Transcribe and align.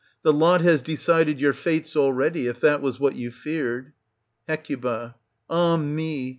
The 0.23 0.33
lot 0.33 0.61
has 0.61 0.81
decided 0.81 1.39
your 1.39 1.53
fetes 1.53 1.95
already, 1.95 2.47
if 2.47 2.59
that 2.61 2.81
was 2.81 2.99
what 2.99 3.15
you 3.15 3.29
feared 3.29 3.93
Hec. 4.47 4.65
Ah 5.47 5.77
me! 5.77 6.29